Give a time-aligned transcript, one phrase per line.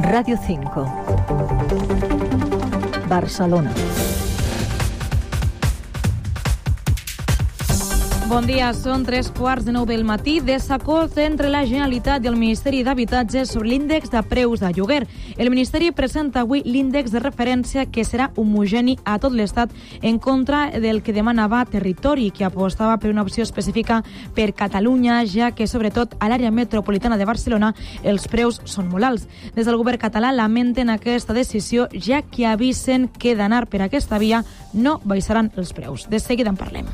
[0.00, 0.86] Radio 5.
[3.08, 3.72] Barcelona.
[8.32, 10.38] Bon dia, són tres quarts de nou del matí.
[10.40, 15.02] Desacord entre la Generalitat i el Ministeri d'Habitatge sobre l'índex de preus de lloguer.
[15.36, 20.62] El Ministeri presenta avui l'índex de referència que serà homogeni a tot l'Estat en contra
[20.80, 24.00] del que demanava Territori, que apostava per una opció específica
[24.32, 29.28] per Catalunya, ja que sobretot a l'àrea metropolitana de Barcelona els preus són molt alts.
[29.52, 34.40] Des del govern català lamenten aquesta decisió, ja que avisen que d'anar per aquesta via
[34.72, 36.08] no baixaran els preus.
[36.08, 36.88] De seguida en parlem.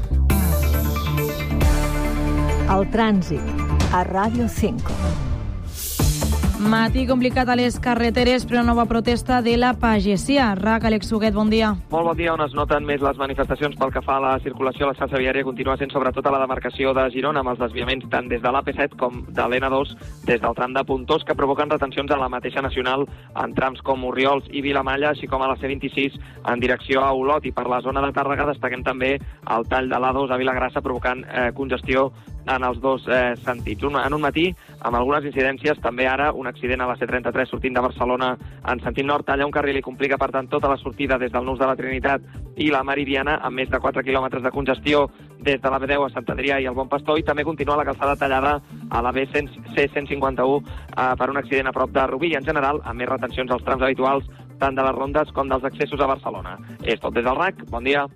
[2.68, 4.92] El trànsit a Ràdio 5.
[6.59, 10.50] Matí complicat a les carreteres per una nova protesta de la pagesia.
[10.59, 11.70] RAC, Àlex Huguet, bon dia.
[11.88, 12.34] Molt bon dia.
[12.34, 15.20] On es noten més les manifestacions pel que fa a la circulació a la xarxa
[15.23, 18.52] viària continua sent sobretot a la demarcació de Girona, amb els desviaments tant des de
[18.52, 19.95] l'AP7 com de l'N2
[20.26, 24.04] des del tram de Puntós, que provoquen retencions en la mateixa nacional en trams com
[24.10, 26.18] Oriols i Vilamalla, així com a la C26
[26.52, 27.46] en direcció a Olot.
[27.46, 31.24] I per la zona de Tàrrega destaquem també el tall de l'A2 a Vilagrassa provocant
[31.24, 32.10] eh, congestió
[32.49, 33.85] en els dos eh, sentits.
[33.85, 34.49] Un, en un matí,
[34.80, 38.32] amb algunes incidències, també ara un accident a la C33 sortint de Barcelona
[38.68, 41.46] en sentit nord, talla un carril i complica, per tant, tota la sortida des del
[41.46, 42.24] Nus de la Trinitat
[42.57, 45.07] i la Meridiana, amb més de 4 quilòmetres de congestió
[45.38, 47.87] des de la B10 a Sant Adrià i el Bon Pastor, i també continua la
[47.87, 48.59] calçada tallada
[48.90, 53.01] a la B151 eh, per un accident a prop de Rubí, i en general, amb
[53.01, 56.59] més retencions als trams habituals tant de les rondes com dels accessos a Barcelona.
[56.83, 57.62] És tot des del RAC.
[57.71, 58.09] Bon dia.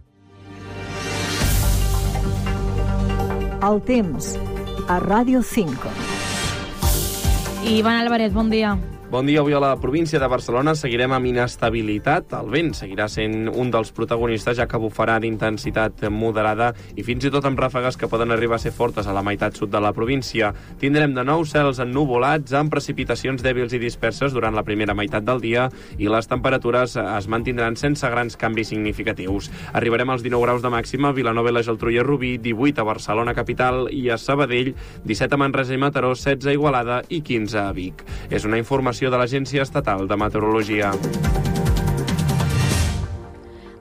[3.63, 4.33] El temps
[4.91, 5.93] a Ràdio 5.
[7.71, 8.75] Ivan Álvarez, bon dia.
[9.13, 9.41] Bon dia.
[9.41, 12.31] Avui a la província de Barcelona seguirem amb inestabilitat.
[12.39, 17.31] El vent seguirà sent un dels protagonistes, ja que bufarà d'intensitat moderada i fins i
[17.35, 19.91] tot amb ràfegues que poden arribar a ser fortes a la meitat sud de la
[19.93, 20.55] província.
[20.81, 25.45] Tindrem de nou cels ennuvolats amb precipitacions dèbils i disperses durant la primera meitat del
[25.45, 25.67] dia
[25.99, 29.51] i les temperatures es mantindran sense grans canvis significatius.
[29.75, 32.81] Arribarem als 19 graus de màxima a Vilanova i la Geltrú i a Rubí, 18
[32.81, 34.73] a Barcelona capital i a Sabadell,
[35.05, 38.07] 17 a Manresa i Mataró, 16 a Igualada i 15 a Vic.
[38.33, 40.93] És una informació de l'Agència Estatal de Meteorologia.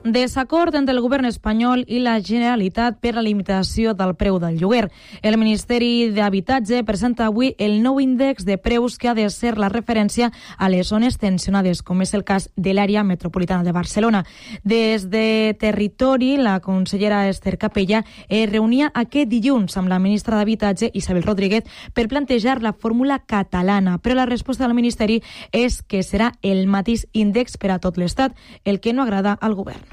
[0.04, 4.88] Desacord entre el govern espanyol i la Generalitat per la limitació del preu del lloguer.
[5.22, 9.68] El Ministeri d'Habitatge presenta avui el nou índex de preus que ha de ser la
[9.70, 14.24] referència a les zones tensionades, com és el cas de l'àrea metropolitana de Barcelona.
[14.64, 20.90] Des de Territori, la consellera Esther Capella es reunia aquest dilluns amb la ministra d'Habitatge,
[20.98, 26.32] Isabel Rodríguez, per plantejar la fórmula catalana, però la resposta del Ministeri és que serà
[26.42, 28.34] el mateix índex per a tot l'Estat,
[28.64, 29.91] el que no agrada al govern.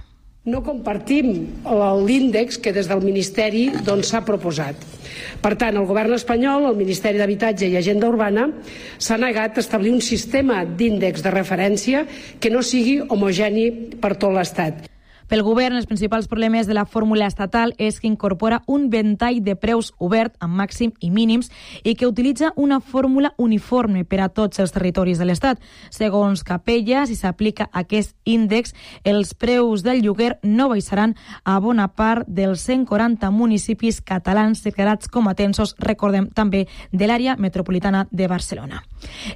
[0.49, 1.33] No compartim
[2.07, 4.87] l'índex que des del Ministeri doncs, s'ha doncs, proposat.
[5.43, 8.49] Per tant, el Govern espanyol, el Ministeri d'Habitatge i Agenda Urbana
[8.97, 12.05] s'ha negat a establir un sistema d'índex de referència
[12.41, 13.69] que no sigui homogeni
[14.01, 14.88] per tot l'Estat.
[15.29, 19.53] Pel govern, els principals problemes de la fórmula estatal és que incorpora un ventall de
[19.53, 21.51] preus obert amb màxim i mínims
[21.83, 25.61] i que utilitza una fórmula uniforme per a tots els territoris de l'Estat.
[25.93, 28.73] Segons Capella, si s'aplica aquest índex,
[29.03, 31.13] els preus del lloguer no baixaran
[31.43, 37.37] a bona part dels 140 municipis catalans declarats com a tensos, recordem també, de l'àrea
[37.37, 38.81] metropolitana de Barcelona.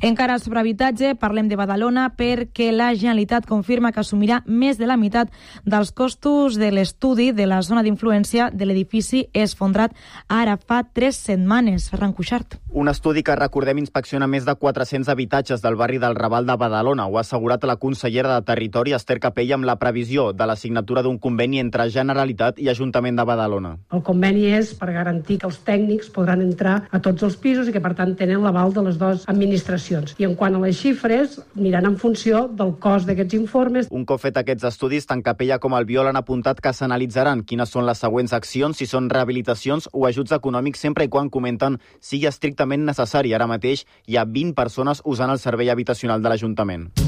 [0.02, 4.98] Encara sobre habitatge, parlem de Badalona perquè la Generalitat confirma que assumirà més de la
[4.98, 5.30] meitat
[5.64, 9.92] del els costos de l'estudi de la zona d'influència de l'edifici esfondrat
[10.32, 11.90] ara fa tres setmanes.
[11.92, 12.56] Ferran Cuixart.
[12.72, 17.06] Un estudi que, recordem, inspecciona més de 400 habitatges del barri del Raval de Badalona.
[17.06, 21.04] Ho ha assegurat la consellera de Territori, Esther Capella, amb la previsió de la signatura
[21.04, 23.74] d'un conveni entre Generalitat i Ajuntament de Badalona.
[23.92, 27.76] El conveni és per garantir que els tècnics podran entrar a tots els pisos i
[27.76, 30.16] que, per tant, tenen l'aval de les dues administracions.
[30.18, 33.92] I en quant a les xifres, miran en funció del cost d'aquests informes.
[33.92, 37.72] Un cop fet aquests estudis, tant Capella com el Biol han apuntat que s'analitzaran quines
[37.74, 42.30] són les següents accions, si són rehabilitacions o ajuts econòmics, sempre i quan comenten sigui
[42.32, 43.34] estrictament necessari.
[43.34, 47.03] Ara mateix hi ha 20 persones usant el servei habitacional de l'Ajuntament.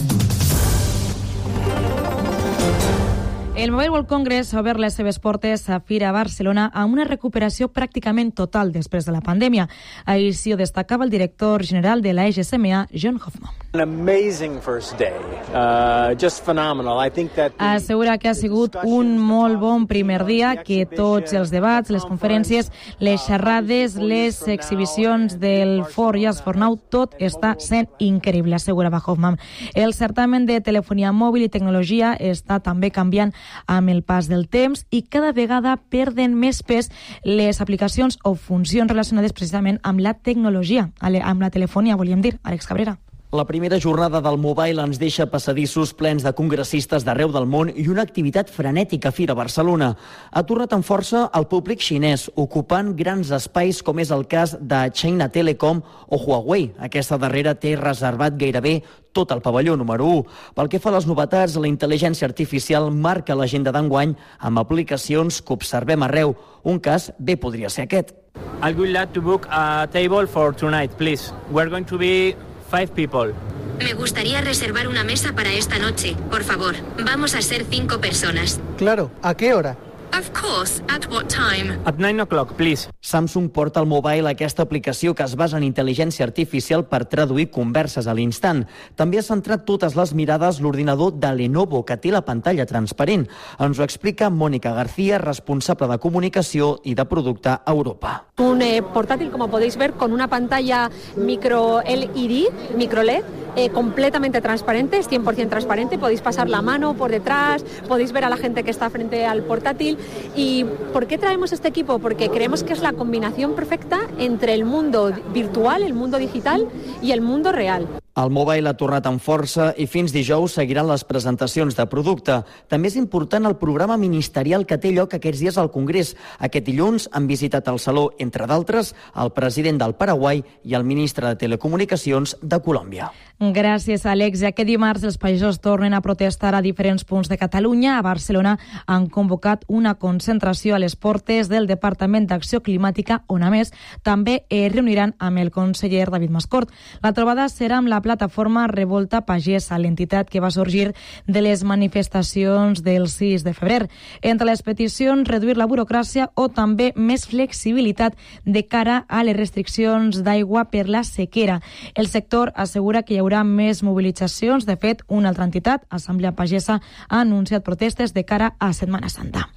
[3.65, 7.65] El Mobile World Congress ha obert les seves portes a Fira Barcelona amb una recuperació
[7.73, 9.63] pràcticament total després de la pandèmia.
[10.05, 13.55] Així ho destacava el director general de la EGSMA, John Hoffman.
[13.73, 15.17] An amazing first day.
[15.49, 17.01] Uh, just phenomenal.
[17.01, 17.63] I think that the...
[17.65, 22.69] Assegura que ha sigut un molt bon primer dia, que tots els debats, les conferències,
[22.99, 29.41] les xerrades, les exhibicions del For Yes For Now, tot està sent increïble, assegurava Hoffman.
[29.73, 33.33] El certamen de telefonia mòbil i tecnologia està també canviant
[33.67, 36.91] amb el pas del temps i cada vegada perden més pes
[37.23, 42.67] les aplicacions o funcions relacionades precisament amb la tecnologia, amb la telefonia, volíem dir, Àlex
[42.67, 42.97] Cabrera.
[43.35, 47.83] La primera jornada del Mobile ens deixa passadissos plens de congressistes d'arreu del món i
[47.91, 49.89] una activitat frenètica a Fira Barcelona.
[50.31, 54.79] Ha tornat amb força el públic xinès, ocupant grans espais com és el cas de
[54.95, 56.69] China Telecom o Huawei.
[56.79, 58.77] Aquesta darrera té reservat gairebé
[59.11, 60.23] tot el pavelló número 1.
[60.55, 65.59] Pel que fa a les novetats, la intel·ligència artificial marca l'agenda d'enguany amb aplicacions que
[65.59, 66.37] observem arreu.
[66.63, 68.15] Un cas bé podria ser aquest.
[68.63, 71.33] I would like to book a table for tonight, please.
[71.51, 72.35] We're going to be
[72.69, 73.33] five people.
[73.79, 76.15] Me gustaría reservar una mesa para esta noche.
[76.29, 78.59] Por favor, vamos a ser cinco personas.
[78.77, 79.77] Claro, ¿a qué hora?
[80.15, 81.75] Of course, at what time?
[81.83, 82.87] At 9 o'clock, please.
[83.01, 88.07] Samsung porta al mobile aquesta aplicació que es basa en intel·ligència artificial per traduir converses
[88.07, 88.61] a l'instant.
[88.95, 93.27] També ha centrat totes les mirades l'ordinador de Lenovo, que té la pantalla transparent.
[93.59, 98.21] Ens ho explica Mónica García, responsable de comunicació i de producte a Europa.
[98.39, 104.41] Un eh, portátil, como podéis ver, con una pantalla micro LED, micro LED, eh, completamente
[104.41, 108.63] transparente, es 100% transparente, podéis pasar la mano por detrás, podéis ver a la gente
[108.63, 109.97] que está frente al portátil.
[110.35, 111.99] ¿Y por qué traemos este equipo?
[111.99, 116.67] Porque creemos que es la combinación perfecta entre el mundo virtual, el mundo digital
[117.01, 117.87] y el mundo real.
[118.15, 122.37] El mobile ha tornat amb força i fins dijous seguiran les presentacions de producte.
[122.71, 126.13] També és important el programa ministerial que té lloc aquests dies al Congrés.
[126.39, 131.27] Aquest dilluns han visitat el Saló, entre d'altres, el president del Paraguai i el ministre
[131.27, 133.09] de Telecomunicacions de Colòmbia.
[133.35, 134.45] Gràcies, Àlex.
[134.47, 137.97] Aquest dimarts els països tornen a protestar a diferents punts de Catalunya.
[137.97, 138.55] A Barcelona
[138.87, 143.73] han convocat una concentració a les portes del Departament d'Acció Climàtica, on a més
[144.07, 146.71] també es reuniran amb el conseller David Mascort.
[147.03, 150.91] La trobada serà amb la plataforma Revolta Pagesa, l'entitat que va sorgir
[151.25, 153.89] de les manifestacions del 6 de febrer.
[154.21, 158.13] Entre les peticions, reduir la burocràcia o també més flexibilitat
[158.45, 161.59] de cara a les restriccions d'aigua per la sequera.
[161.95, 164.69] El sector assegura que hi haurà més mobilitzacions.
[164.69, 169.49] De fet, una altra entitat, Assemblea Pagesa, ha anunciat protestes de cara a Setmana Santa.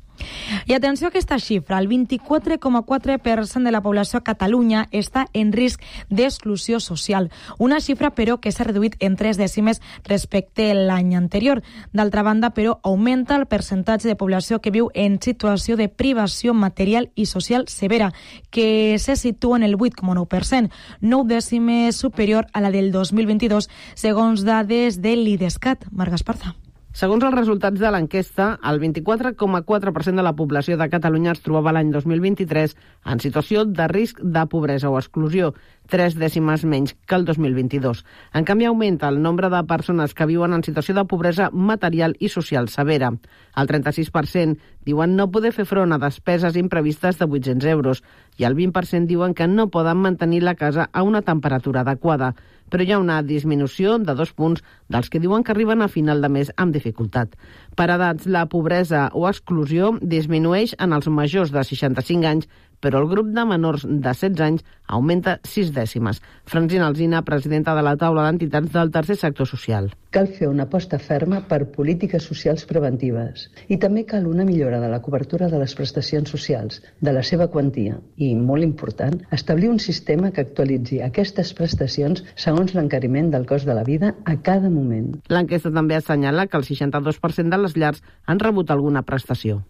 [0.66, 5.82] I atenció a aquesta xifra, el 24,4% de la població a Catalunya està en risc
[6.10, 7.30] d'exclusió social.
[7.58, 11.62] Una xifra, però, que s'ha reduït en tres dècimes respecte a l'any anterior.
[11.92, 17.10] D'altra banda, però, augmenta el percentatge de població que viu en situació de privació material
[17.14, 18.12] i social severa,
[18.50, 20.70] que se situa en el 8,9%,
[21.00, 25.88] 9 dècimes superior a la del 2022, segons dades de l'IDESCAT.
[25.90, 26.56] Marga Esparza.
[26.98, 31.92] Segons els resultats de l'enquesta, el 24,4% de la població de Catalunya es trobava l'any
[31.94, 32.72] 2023
[33.12, 35.52] en situació de risc de pobresa o exclusió,
[35.86, 38.02] tres dècimes menys que el 2022.
[38.34, 42.32] En canvi, augmenta el nombre de persones que viuen en situació de pobresa material i
[42.34, 43.12] social severa.
[43.54, 48.02] El 36% diuen no poder fer front a despeses imprevistes de 800 euros
[48.38, 52.34] i el 20% diuen que no poden mantenir la casa a una temperatura adequada
[52.70, 54.62] però hi ha una disminució de dos punts
[54.92, 57.34] dels que diuen que arriben a final de mes amb dificultat.
[57.76, 62.48] Per edats, la pobresa o exclusió disminueix en els majors de 65 anys
[62.80, 66.22] però el grup de menors de 16 anys augmenta 6 dècimes.
[66.48, 69.90] Francina Alzina, presidenta de la taula d'entitats del tercer sector social.
[70.10, 74.88] Cal fer una aposta ferma per polítiques socials preventives i també cal una millora de
[74.88, 79.78] la cobertura de les prestacions socials, de la seva quantia i, molt important, establir un
[79.78, 85.18] sistema que actualitzi aquestes prestacions segons l'encariment del cost de la vida a cada moment.
[85.28, 89.62] L'enquesta també assenyala que el 62% de les llars han rebut alguna prestació.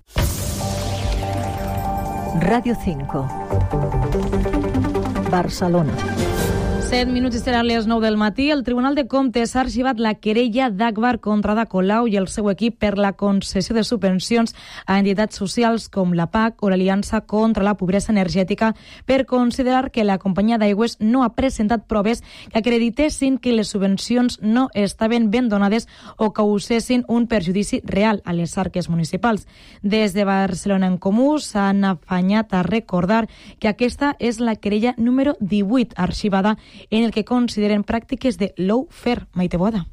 [2.37, 3.26] Radio 5.
[5.30, 5.92] Barcelona.
[6.88, 8.47] 7 minuts i seran les 9 del matí.
[8.50, 12.47] El Tribunal de Comptes ha arxivat la querella d'Agbar contra Ada Colau i el seu
[12.49, 14.54] equip per la concessió de subvencions
[14.87, 18.71] a entitats socials com la PAC o l'Aliança contra la Pobresa Energètica
[19.04, 24.38] per considerar que la companyia d'aigües no ha presentat proves que acreditessin que les subvencions
[24.40, 29.45] no estaven ben donades o causessin un perjudici real a les arques municipals.
[29.83, 33.28] Des de Barcelona en Comú s'han afanyat a recordar
[33.59, 36.57] que aquesta és la querella número 18 arxivada
[36.90, 39.26] en el que consideren pràctiques de low-fair.
[39.35, 39.87] Maite Boada.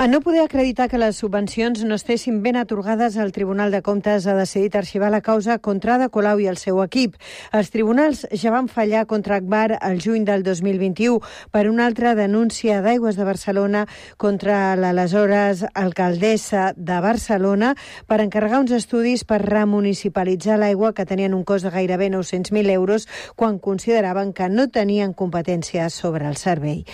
[0.00, 4.28] A no poder acreditar que les subvencions no estessin ben atorgades, el Tribunal de Comptes
[4.30, 7.16] ha decidit arxivar la causa contra Ada Colau i el seu equip.
[7.50, 11.18] Els tribunals ja van fallar contra Akbar el juny del 2021
[11.50, 13.80] per una altra denúncia d'Aigües de Barcelona
[14.16, 17.72] contra l'aleshores alcaldessa de Barcelona
[18.06, 23.08] per encarregar uns estudis per remunicipalitzar l'aigua que tenien un cost de gairebé 900.000 euros
[23.34, 26.84] quan consideraven que no tenien competència sobre el servei.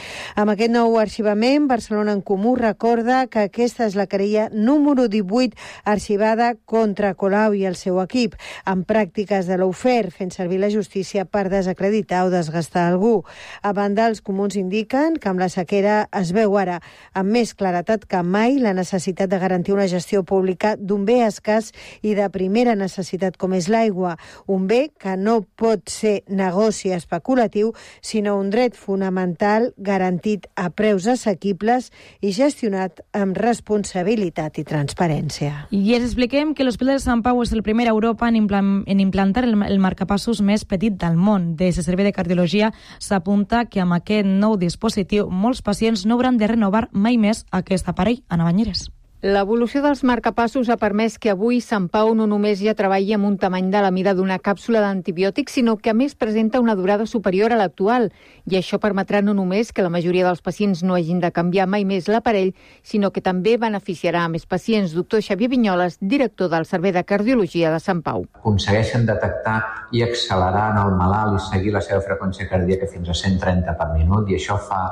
[0.41, 5.09] Amb aquest nou arxivament, Barcelona en Comú recorda recorda que aquesta és la querella número
[5.11, 8.37] 18 arxivada contra Colau i el seu equip,
[8.71, 13.25] amb pràctiques de l'ofer, fent servir la justícia per desacreditar o desgastar algú.
[13.63, 16.79] A banda, els comuns indiquen que amb la sequera es veu ara
[17.15, 21.73] amb més claretat que mai la necessitat de garantir una gestió pública d'un bé escàs
[22.03, 24.15] i de primera necessitat com és l'aigua,
[24.47, 31.09] un bé que no pot ser negoci especulatiu, sinó un dret fonamental garantit a preus
[31.11, 32.84] assequibles i gestionat
[33.17, 35.67] amb responsabilitat i transparència.
[35.75, 38.49] I ens expliquem que l'Hospital de Sant Pau és el primer a Europa en,
[38.87, 41.55] en implantar el, el marcapassos més petit del món.
[41.57, 46.39] Des de Servei de Cardiologia s'apunta que amb aquest nou dispositiu molts pacients no hauran
[46.39, 48.94] de renovar mai més aquest aparell a Navanyeres.
[49.25, 53.39] L'evolució dels marcapassos ha permès que avui Sant Pau no només ja treballi amb un
[53.41, 57.55] tamany de la mida d'una càpsula d'antibiòtics, sinó que a més presenta una durada superior
[57.55, 58.11] a l'actual.
[58.45, 61.89] I això permetrà no només que la majoria dels pacients no hagin de canviar mai
[61.89, 62.53] més l'aparell,
[62.83, 64.93] sinó que també beneficiarà a més pacients.
[64.93, 68.29] Doctor Xavier Vinyoles, director del Servei de Cardiologia de Sant Pau.
[68.45, 69.61] Aconsegueixen detectar
[69.97, 73.95] i accelerar en el malalt i seguir la seva freqüència cardíaca fins a 130 per
[73.97, 74.85] minut i això fa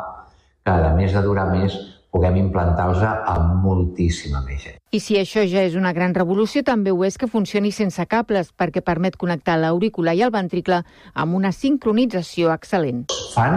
[0.64, 1.76] que, a més de durar més,
[2.12, 4.78] puguem implantar-los a moltíssima més gent.
[4.92, 8.52] I si això ja és una gran revolució, també ho és que funcioni sense cables,
[8.52, 10.82] perquè permet connectar l'aurícula i el ventricle
[11.14, 13.06] amb una sincronització excel·lent.
[13.32, 13.56] Fan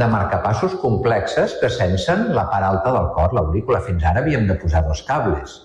[0.00, 3.82] de marcapassos complexes que sensen la part alta del cor, l'aurícula.
[3.84, 5.58] Fins ara havíem de posar dos cables.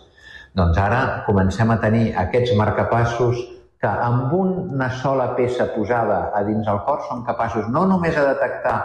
[0.56, 3.40] Doncs ara comencem a tenir aquests marcapassos
[3.80, 8.24] que amb una sola peça posada a dins el cor són capaços no només a
[8.32, 8.76] detectar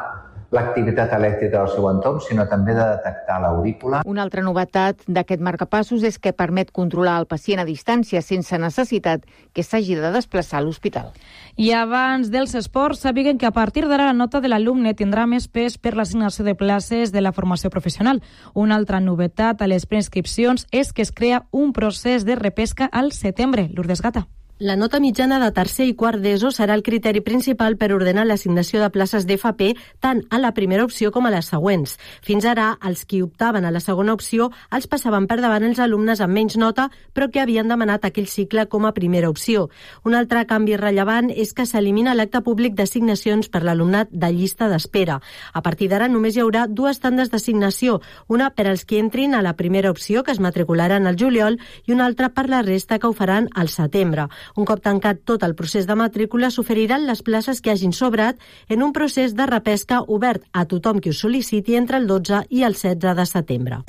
[0.50, 4.02] l'activitat elèctrica del seu entorn, sinó també de detectar l'aurícula.
[4.06, 9.26] Una altra novetat d'aquest marcapassos és que permet controlar el pacient a distància sense necessitat
[9.54, 11.12] que s'hagi de desplaçar a l'hospital.
[11.56, 15.46] I abans dels esports, sabiguen que a partir d'ara la nota de l'alumne tindrà més
[15.48, 18.22] pes per l'assignació de places de la formació professional.
[18.54, 23.12] Una altra novetat a les preinscripcions és que es crea un procés de repesca al
[23.12, 23.68] setembre.
[23.74, 24.26] Lourdes Gata.
[24.60, 28.82] La nota mitjana de tercer i quart d'ESO serà el criteri principal per ordenar l'assignació
[28.82, 29.70] de places d'FP
[30.04, 31.94] tant a la primera opció com a les següents.
[32.20, 36.20] Fins ara, els qui optaven a la segona opció els passaven per davant els alumnes
[36.20, 39.70] amb menys nota, però que havien demanat aquell cicle com a primera opció.
[40.04, 45.22] Un altre canvi rellevant és que s'elimina l'acte públic d'assignacions per l'alumnat de llista d'espera.
[45.54, 49.40] A partir d'ara només hi haurà dues tandes d'assignació, una per als que entrin a
[49.40, 53.08] la primera opció, que es matricularan al juliol, i una altra per la resta que
[53.08, 54.28] ho faran al setembre.
[54.56, 58.38] Un cop tancat tot el procés de matrícula, s'oferiran les places que hagin sobrat
[58.68, 62.64] en un procés de repesca obert a tothom qui ho sol·liciti entre el 12 i
[62.64, 63.82] el 16 de setembre.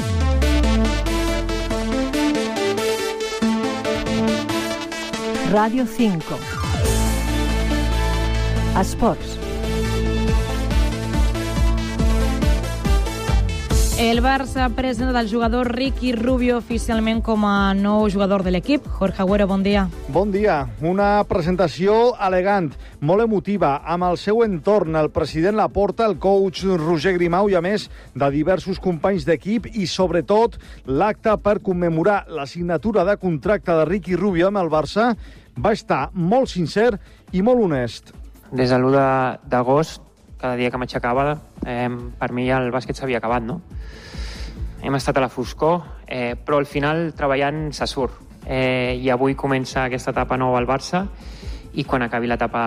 [5.51, 6.37] Radio 5
[8.79, 9.50] Esports
[14.01, 18.87] El Barça presenta el jugador Ricky Rubio oficialment com a nou jugador de l'equip.
[18.97, 19.83] Jorge Agüero, bon dia.
[20.09, 20.55] Bon dia.
[20.81, 27.13] Una presentació elegant, molt emotiva, amb el seu entorn, el president Laporta, el coach Roger
[27.19, 30.57] Grimau i, a més, de diversos companys d'equip i, sobretot,
[30.89, 35.11] l'acte per commemorar la signatura de contracte de Ricky Rubio amb el Barça
[35.53, 36.95] va estar molt sincer
[37.37, 38.15] i molt honest.
[38.49, 40.09] Des de l'1 d'agost
[40.41, 43.61] cada dia que m'aixecava, eh, per mi el bàsquet s'havia acabat, no?
[44.81, 48.17] Hem estat a la foscor, eh, però al final treballant se surt.
[48.45, 51.05] Eh, I avui comença aquesta etapa nova al Barça
[51.73, 52.61] i quan acabi l'etapa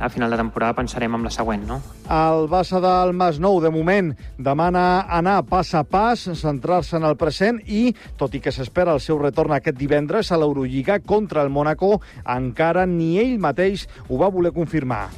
[0.00, 1.80] a final de temporada pensarem en la següent, no?
[2.08, 7.60] El Barça del Nou, de moment, demana anar pas a pas, centrar-se en el present
[7.66, 12.00] i, tot i que s'espera el seu retorn aquest divendres a l'Eurolliga contra el Mónaco,
[12.24, 15.08] encara ni ell mateix ho va voler confirmar.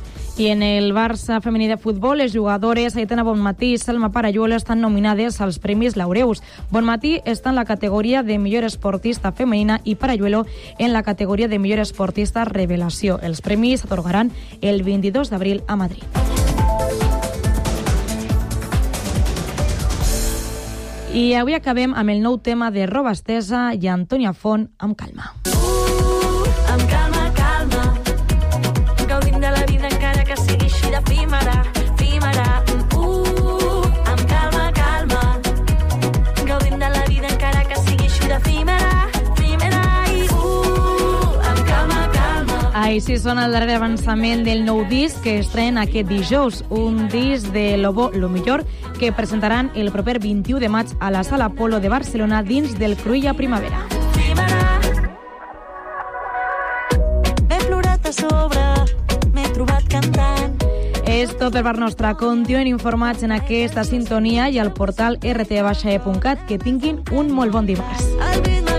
[0.49, 5.38] En el Barça femení de futbol, les jugadores Aitana Bonmatí i Salma Parayuelo estan nominades
[5.42, 6.40] als Premis Laureus.
[6.70, 10.47] Bonmatí està en la categoria de millor esportista femenina i Parayuelo
[10.78, 13.18] en la categoria de millor esportista revelació.
[13.20, 14.32] Els premis s'atorgaran
[14.62, 16.09] el 22 d'abril a Madrid.
[21.12, 25.35] I avui acabem amb el nou tema de Roba Estesa i Antònia Font amb calma.
[25.44, 26.00] Uh,
[42.90, 47.76] Així sona el darrer avançament del nou disc que estrena aquest dijous, un disc de
[47.78, 48.64] Lobo Lo Millor
[48.99, 52.97] que presentaran el proper 21 de maig a la Sala Polo de Barcelona dins del
[52.99, 53.85] Cruïlla Primavera.
[57.47, 58.64] M'he plorat a sobre,
[59.37, 60.59] m'he trobat cantant.
[61.06, 62.16] Este tot per part nostra.
[62.18, 66.42] Continuen informats en aquesta sintonia i al portal rt.cat.
[66.50, 68.11] Que tinguin un molt bon dimarts.
[68.18, 68.70] El ritme